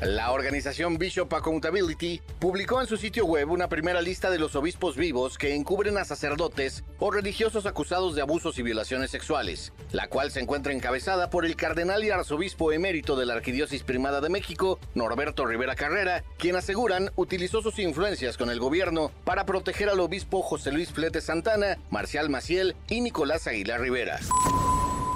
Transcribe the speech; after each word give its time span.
La 0.00 0.32
organización 0.32 0.96
Bishop 0.96 1.30
Accountability 1.34 2.22
publicó 2.38 2.80
en 2.80 2.86
su 2.86 2.96
sitio 2.96 3.26
web 3.26 3.50
una 3.50 3.68
primera 3.68 4.00
lista 4.00 4.30
de 4.30 4.38
los 4.38 4.56
obispos 4.56 4.96
vivos 4.96 5.36
que 5.36 5.54
encubren 5.54 5.98
a 5.98 6.06
sacerdotes 6.06 6.84
o 6.98 7.10
religiosos 7.10 7.66
acusados 7.66 8.14
de 8.14 8.22
abusos 8.22 8.58
y 8.58 8.62
violaciones 8.62 9.10
sexuales, 9.10 9.74
la 9.92 10.08
cual 10.08 10.30
se 10.30 10.40
encuentra 10.40 10.72
encabezada 10.72 11.28
por 11.28 11.44
el 11.44 11.54
cardenal 11.54 12.02
y 12.02 12.08
arzobispo 12.08 12.72
emérito 12.72 13.14
de 13.14 13.26
la 13.26 13.34
Arquidiócesis 13.34 13.82
Primada 13.82 14.22
de 14.22 14.30
México, 14.30 14.78
Norberto 14.94 15.44
Rivera 15.44 15.74
Carrera, 15.74 16.24
quien 16.38 16.56
aseguran 16.56 17.10
utilizó 17.16 17.60
sus 17.60 17.78
influencias 17.78 18.38
con 18.38 18.48
el 18.48 18.58
gobierno 18.58 19.12
para 19.24 19.44
proteger 19.44 19.90
al 19.90 20.00
obispo 20.00 20.40
José 20.40 20.72
Luis 20.72 20.88
Flete 20.88 21.20
Santana, 21.20 21.76
Marcial 21.90 22.30
Maciel 22.30 22.74
y 22.88 23.02
Nicolás 23.02 23.46
Aguilar 23.46 23.82
Rivera. 23.82 24.18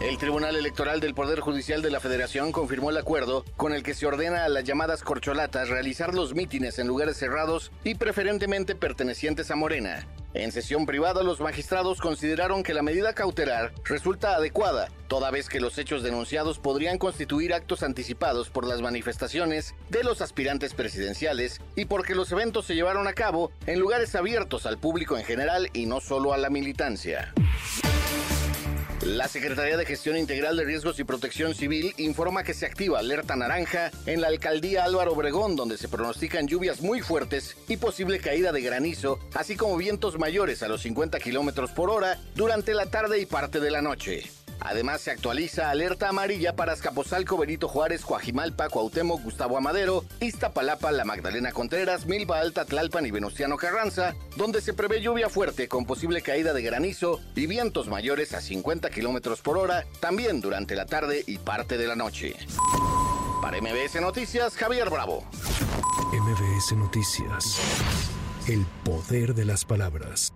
El 0.00 0.18
Tribunal 0.18 0.54
Electoral 0.56 1.00
del 1.00 1.14
Poder 1.14 1.40
Judicial 1.40 1.80
de 1.80 1.90
la 1.90 2.00
Federación 2.00 2.52
confirmó 2.52 2.90
el 2.90 2.98
acuerdo 2.98 3.46
con 3.56 3.72
el 3.72 3.82
que 3.82 3.94
se 3.94 4.06
ordena 4.06 4.44
a 4.44 4.48
las 4.50 4.62
llamadas 4.64 5.02
corcholatas 5.02 5.70
realizar 5.70 6.14
los 6.14 6.34
mítines 6.34 6.78
en 6.78 6.86
lugares 6.86 7.16
cerrados 7.16 7.72
y 7.82 7.94
preferentemente 7.94 8.74
pertenecientes 8.74 9.50
a 9.50 9.56
Morena. 9.56 10.06
En 10.34 10.52
sesión 10.52 10.84
privada, 10.84 11.22
los 11.22 11.40
magistrados 11.40 12.02
consideraron 12.02 12.62
que 12.62 12.74
la 12.74 12.82
medida 12.82 13.14
cautelar 13.14 13.72
resulta 13.84 14.36
adecuada, 14.36 14.88
toda 15.08 15.30
vez 15.30 15.48
que 15.48 15.60
los 15.60 15.78
hechos 15.78 16.02
denunciados 16.02 16.58
podrían 16.58 16.98
constituir 16.98 17.54
actos 17.54 17.82
anticipados 17.82 18.50
por 18.50 18.66
las 18.66 18.82
manifestaciones 18.82 19.74
de 19.88 20.04
los 20.04 20.20
aspirantes 20.20 20.74
presidenciales 20.74 21.62
y 21.74 21.86
porque 21.86 22.14
los 22.14 22.30
eventos 22.32 22.66
se 22.66 22.74
llevaron 22.74 23.08
a 23.08 23.14
cabo 23.14 23.50
en 23.64 23.80
lugares 23.80 24.14
abiertos 24.14 24.66
al 24.66 24.76
público 24.76 25.16
en 25.16 25.24
general 25.24 25.70
y 25.72 25.86
no 25.86 26.00
solo 26.00 26.34
a 26.34 26.36
la 26.36 26.50
militancia. 26.50 27.32
La 29.06 29.28
Secretaría 29.28 29.76
de 29.76 29.86
Gestión 29.86 30.16
Integral 30.16 30.56
de 30.56 30.64
Riesgos 30.64 30.98
y 30.98 31.04
Protección 31.04 31.54
Civil 31.54 31.94
informa 31.96 32.42
que 32.42 32.54
se 32.54 32.66
activa 32.66 32.98
alerta 32.98 33.36
naranja 33.36 33.92
en 34.04 34.20
la 34.20 34.26
alcaldía 34.26 34.82
Álvaro 34.82 35.12
Obregón, 35.12 35.54
donde 35.54 35.78
se 35.78 35.86
pronostican 35.86 36.48
lluvias 36.48 36.80
muy 36.80 37.02
fuertes 37.02 37.56
y 37.68 37.76
posible 37.76 38.18
caída 38.18 38.50
de 38.50 38.62
granizo, 38.62 39.20
así 39.34 39.54
como 39.54 39.76
vientos 39.76 40.18
mayores 40.18 40.64
a 40.64 40.68
los 40.68 40.82
50 40.82 41.20
kilómetros 41.20 41.70
por 41.70 41.88
hora 41.88 42.18
durante 42.34 42.74
la 42.74 42.86
tarde 42.86 43.20
y 43.20 43.26
parte 43.26 43.60
de 43.60 43.70
la 43.70 43.80
noche. 43.80 44.24
Además, 44.60 45.00
se 45.00 45.10
actualiza 45.10 45.70
alerta 45.70 46.08
amarilla 46.08 46.56
para 46.56 46.72
Escaposalco, 46.72 47.36
Benito 47.36 47.68
Juárez, 47.68 48.04
Coajimalpa, 48.04 48.68
Cuauhtémoc, 48.68 49.22
Gustavo 49.22 49.56
Amadero, 49.56 50.04
Iztapalapa, 50.20 50.92
La 50.92 51.04
Magdalena 51.04 51.52
Contreras, 51.52 52.06
Milpa 52.06 52.40
Alta, 52.40 52.64
Tlalpan 52.64 53.06
y 53.06 53.10
Venustiano 53.10 53.56
Carranza, 53.56 54.14
donde 54.36 54.60
se 54.60 54.74
prevé 54.74 55.00
lluvia 55.00 55.28
fuerte 55.28 55.68
con 55.68 55.86
posible 55.86 56.22
caída 56.22 56.52
de 56.52 56.62
granizo 56.62 57.20
y 57.34 57.46
vientos 57.46 57.88
mayores 57.88 58.34
a 58.34 58.40
50 58.40 58.90
kilómetros 58.90 59.42
por 59.42 59.58
hora, 59.58 59.84
también 60.00 60.40
durante 60.40 60.74
la 60.74 60.86
tarde 60.86 61.22
y 61.26 61.38
parte 61.38 61.78
de 61.78 61.86
la 61.86 61.96
noche. 61.96 62.34
Para 63.42 63.60
MBS 63.60 64.00
Noticias, 64.00 64.56
Javier 64.56 64.90
Bravo. 64.90 65.24
MBS 66.12 66.72
Noticias. 66.76 67.60
El 68.48 68.64
poder 68.84 69.34
de 69.34 69.44
las 69.44 69.64
palabras. 69.64 70.32